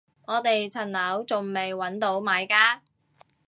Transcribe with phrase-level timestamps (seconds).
[0.25, 2.81] 我哋層樓仲未搵到買家